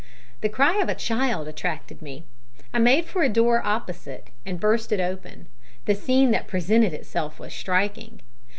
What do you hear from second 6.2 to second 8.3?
that presented itself was striking.